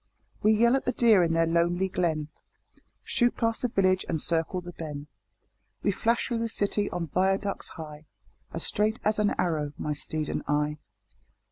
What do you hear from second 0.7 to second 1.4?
at the deer in